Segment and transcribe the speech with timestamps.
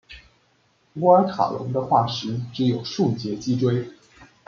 [0.95, 3.87] 普尔塔龙的化石只有数节脊椎。